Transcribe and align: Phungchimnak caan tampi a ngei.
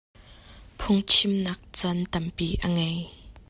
Phungchimnak 0.77 1.59
caan 1.77 1.99
tampi 2.11 2.47
a 2.65 2.67
ngei. 2.75 2.99